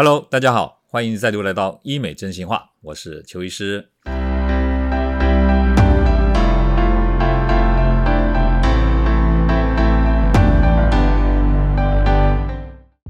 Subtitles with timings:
[0.00, 3.84] Hello，大家好，欢迎再度来到医美真心话，我是邱医师。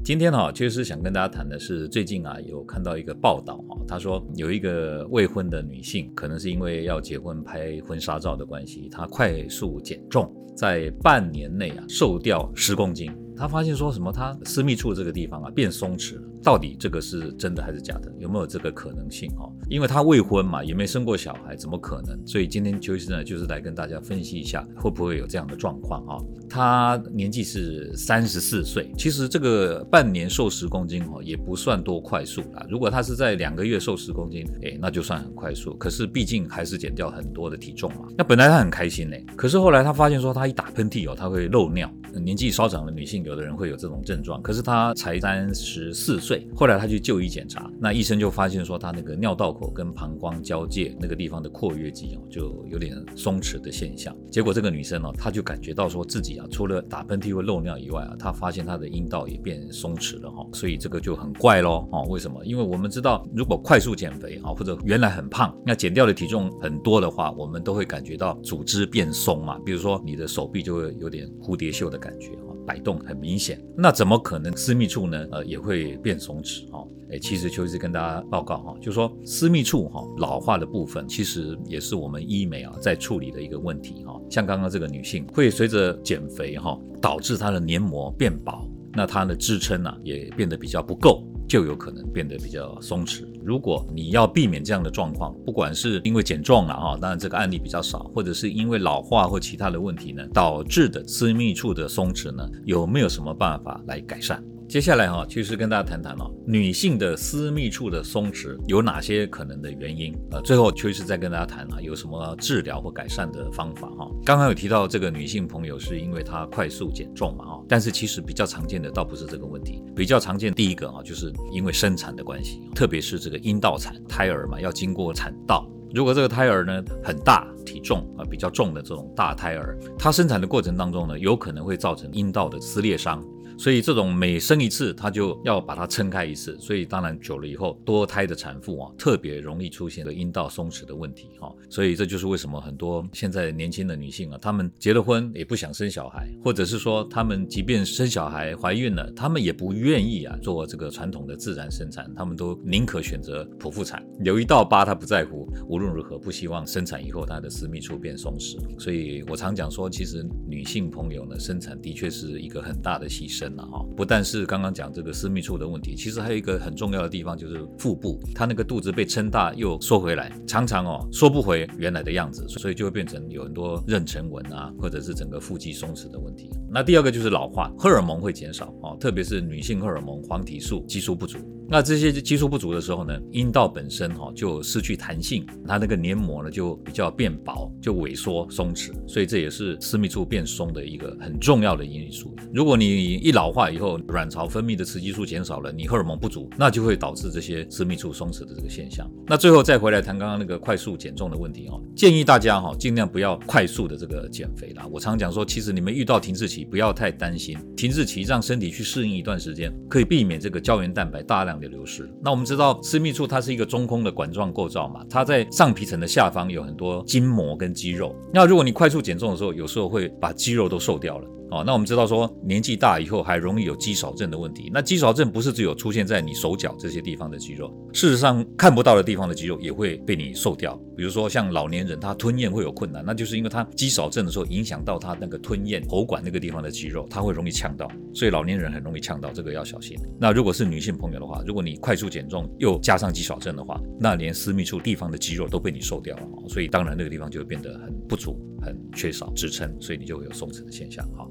[0.03, 13.15] 今天哈，邱医师想跟大家谈的是，最近啊有看到一个报道啊，他说有一个未婚的女性，可能是因为要结婚拍婚纱照的关系，她快速减重，在半年内啊瘦掉十公斤。
[13.37, 16.21] 她发现说什么，她私密处这个地方啊变松弛了。
[16.43, 18.11] 到底这个是真的还是假的？
[18.17, 19.29] 有没有这个可能性？
[19.37, 22.17] 哈，因为他未婚嘛，也没生过小孩，怎么可能？
[22.25, 26.05] 所以今天邱医生呢，就是来跟大家分析一下，会不会有这样的状况？
[26.05, 26.17] 哈，
[26.49, 32.65] 他年纪是三十四岁，其实这个半年瘦十公斤，哈，也不算多快速啦。
[32.69, 35.75] 如果他是在两个月瘦十公斤，哎，那就算很快速。
[35.75, 38.07] 可是毕竟还是减掉很多的体重嘛。
[38.17, 41.91] 那本来他很开心嘞，可是后来他发现说，他一打喷嚏哦，他会漏尿。
[42.19, 46.47] 年纪稍长的女性，有的人会有这种症状，可是她才三十四岁。
[46.55, 54.15] 后来她去就医检查，那医生就发现说她那个尿道口跟膀胱交界那个地方的括约肌哦，就有点松弛的现象。
[54.31, 60.45] 结果这个女生呢，她就感觉到说自己啊，除了打喷嚏会漏尿以外啊，她发现她的阴道也变松弛了哈。
[60.53, 62.05] 所以这个就很怪喽哦。
[62.09, 62.43] 为什么？
[62.45, 69.59] 因为我们知道，如果快速减肥啊，或者原来很胖，那减掉的体重很多的话，我们都会感觉到组织变松嘛。
[69.65, 72.55] 比如说你的手臂就会有点蝴蝶袖的感觉哈。
[72.65, 75.27] 摆动很明显，那怎么可能私密处呢？
[75.31, 76.85] 呃，也会变松弛哈。
[77.11, 84.21] 哎，其实邱医师跟大家报告哈，就说私密处哈老化的部分，其实也是我们医美啊在处理的一个问题哈。
[84.29, 91.27] 像刚刚这个女性会随着减肥哈，导致她的黏膜变薄，那她的支撑呢也变得比较不够。
[91.49, 93.25] 就有可能变得比较松弛。
[93.43, 104.43] 如果你要避免这样的状况，不管是因为减重了哈，当然这个案例比较少，或者是因为老化或其他的问题呢导致的私密处的松弛呢，有没有什么办法来改善？
[104.69, 110.15] 接下来哈，其实跟大家谈谈哦，女性的私密处的松弛有哪些可能的原因？
[110.29, 114.07] 呃，最后邱医师再跟大家谈啊，有什么治疗或改善的方法哈？
[114.23, 133.19] 刚刚有提到这个女性朋友是因为她快速减重嘛哈，但是其实比较常见的倒不是这个问题，比较常见第一个啊，就是因为生产的关系，特别是这个阴道产胎儿嘛，要经过产道，如果这个胎儿呢很大，体重啊比较重的这种大胎儿，它生产的过程当中呢，有可能会造成阴道的撕裂伤。
[133.59, 141.53] 所以这种每生一次，他就要把它撑开一次，所以当然久了以后，多胎的产妇啊，特别容易出现的阴道松弛的问题哈。
[141.69, 154.01] 所以这就是为什么很多现在年轻的女性啊，她们结了婚也不想生小孩，或者是说她们即便生小孩怀孕了，她们也不愿意啊做这个传统的自然生产，她们都宁可选择剖腹产。
[154.23, 158.57] 有一道疤她不在乎，无论如何不希望生产以后她的私密处变松弛。
[158.79, 163.48] 所以我常讲说，其实女性朋友呢，生产的确是一个很大的牺牲。
[163.57, 176.49] 哈，不但是刚刚讲这个私密处的问题，其实还有一个很重要的地方就是腹部，它那个肚子被撑大又缩回来，常常哦缩不回原来的样子，所以就会变成有很多妊娠纹啊，或者是整个腹肌松弛的问题。
[176.69, 181.37] 那第二个就是老化，荷尔蒙会减少哦，特别是女性荷尔蒙黄体素激素不足。
[181.71, 192.35] 那这些激素不足的时候呢，阴道本身哈就失去弹性，它那个黏膜呢就比较变薄，就萎缩松弛，所以这也是私密处变松的一个很重要的因素。
[192.51, 199.07] 如果你一老化以后，卵巢分泌的雌激素减少了，你荷尔蒙不足，那就会导致这些私密处松弛的这个现象。
[199.27, 204.87] 那最后再回来谈刚刚那个快速减重的问题哦，建议大家哈尽量不要快速的这个减肥啦。
[204.91, 211.58] 我常讲说，其实你们遇到停滞期不要太担心，停滞期让身体去适应一段时间，可以避免这个胶原蛋白大量。
[211.59, 212.09] 的流失。
[212.21, 218.15] 那我们知道私密处它是一个中空的管状构造嘛，它在上皮层的下方有很多筋膜跟肌肉。
[218.33, 221.27] 那如果你快速减重的时候，有时候会把肌肉都瘦掉了。
[221.51, 224.69] 哦，那我们知道说年纪大以后还容易有肌少症的问题。
[224.73, 230.79] 那肌少症不是只有出现在你手脚这些地方的肌肉，事实上看不到的地方的肌肉也会被你瘦掉。
[230.95, 239.97] 比如说像老年人他吞咽会有困难，那就是因为他肌少症的时候影响到他那个吞咽喉管那个地方的肌肉，他会容易呛到，所以老年人很容易呛到，这个要小心。
[240.19, 251.27] 那如果是女性朋友的话，如果你快速减重又加上肌少症的话，那连私密处地方的肌肉都被你瘦掉了，所以当然那个地方就会变得很不足、很缺少支撑，所以你就会有松弛的现象，哈。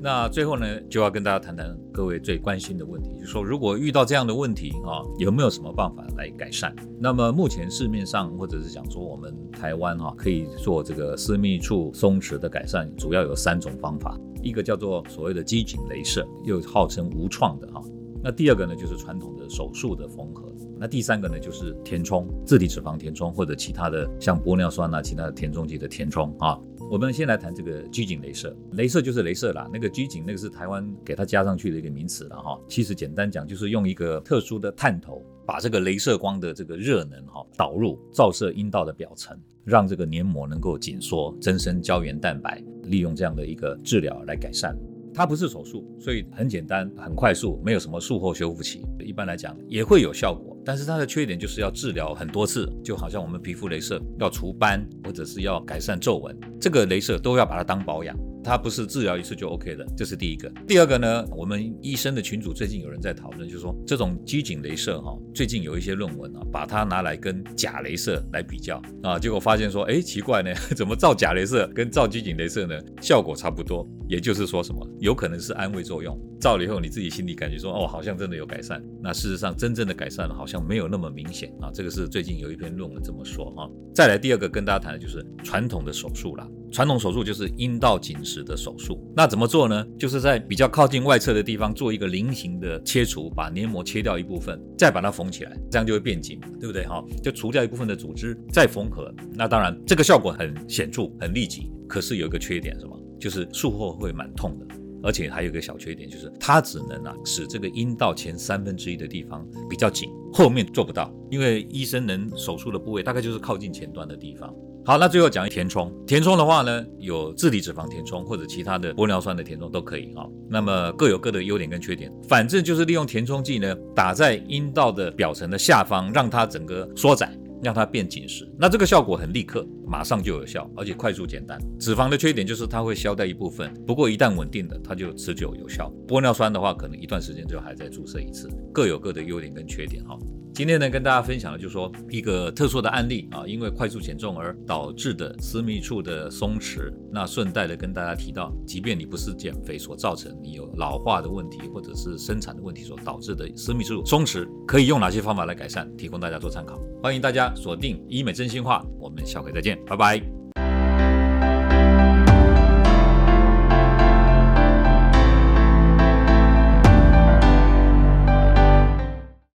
[0.00, 6.72] 那最后呢，就要跟大家谈谈各位最关心的问题，就是说，如果遇到这样的问题啊，有没有什么办法来改善？
[7.00, 17.82] 那么目前市面上或者是讲说我们台湾哈，可以做这个私密处松弛的改善，主要有三种方法，一个叫做所谓的肌紧镭射，又号称无创的哈。
[18.22, 20.52] 那第二个呢，就是传统的手术的缝合。
[20.78, 26.56] 那第三个呢，就是填充，自体脂肪填充或者其他的像玻尿酸啊，其他的填充剂的填充啊。
[26.90, 32.58] 我们先来谈这个拘谨镭射，镭射就是镭射啦，那个拘谨那个是台湾给它加上去的一个名词了哈。
[32.66, 44.74] 其实简单讲就是用一个特殊的探头，把这个镭射光的这个热能哈导入照射阴道的表层，让这个黏膜能够紧缩，增生胶原蛋白，利用这样的一个治疗来改善。
[45.18, 48.86] 它不是手术，所以很简单、很快速，没有什么术后修复期。
[49.00, 58.16] 一般来讲也会有效果，但是它的缺点就是要治疗很多次，就好像我们皮肤镭射要除斑或者是要改善皱纹，这个镭射都要把它当保养。
[58.48, 60.50] 它不是治疗一次就 OK 的，这是第一个。
[60.66, 73.86] 第二个呢，我们医生的群组最近有人在讨论，就是说这种基颈镭射哈，最近有一些论文啊，把它拿来跟假镭射来比较啊，结果发现说，哎，奇怪呢，怎么照假镭射跟照基颈镭射呢，效果差不多？
[74.08, 78.82] 也就是说什么，有可能是安慰作用，照了以后你自己心里感觉说，哦，好像真的有改善。
[79.02, 83.68] 那事实上真正的改善好像没有那么明显啊，这个是最近有一篇论文这么说啊。
[83.94, 86.48] 再来第二个跟大家谈的就是传统的手术啦。
[86.70, 89.86] 传统手术就是阴道紧实的手术，那怎么做呢？
[89.98, 96.86] 就是在比较靠近外侧的地方做一个菱形的切除，把黏膜切掉一部分，再把它缝起来，这样就会变紧，对不对？
[96.86, 99.12] 哈，就除掉一部分的组织，再缝合。
[99.34, 101.70] 那当然，这个效果很显著，很立即。
[101.88, 102.98] 可是有一个缺点，什么？
[103.18, 104.66] 就是术后会蛮痛的，
[105.02, 114.54] 而且还有一个小缺点，就是它只能啊使这个阴道前三分之一的地方比较紧，后面做不到，因为医生能手术的部位大概就是靠近前端的地方。
[114.88, 115.92] 好，那最后讲一填充。
[116.06, 120.24] 填充的话呢，有自体脂肪填充或者其他的玻尿酸的填充都可以啊。
[120.48, 127.30] 那么各有各的优点跟缺点，反正就是利用填充剂呢，打在阴道的表层的下方，让它整个缩窄。
[127.60, 131.58] 让它变紧实，那这个效果很立刻，马上就有效，而且快速简单。
[131.80, 135.92] 脂肪的缺点就是它会消掉一部分，不过一旦稳定的，它就持久有效。
[136.06, 140.16] 玻尿酸的话，可能一段时间就还在注射一次，各有各的优点跟缺点哈。
[140.58, 146.92] 今天呢，跟大家分享的就是说一个特殊的案例啊，因为快速减重而导致的私密处的松弛。
[147.12, 155.88] 那顺带的跟大家提到，即便你不是减肥所造成，你有老化的问题或者是生产的问题所导致的私密处松弛，可以用哪些方法来改善？
[155.96, 156.76] 提供大家做参考。
[157.00, 160.37] 欢迎大家锁定医美真心话，我们下回再见，拜拜。